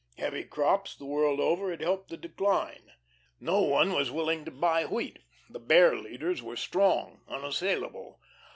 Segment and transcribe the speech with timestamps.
[0.17, 2.91] Heavy crops the world over had helped the decline.
[3.39, 5.19] No one was willing to buy wheat.
[5.47, 8.19] The Bear leaders were strong, unassailable.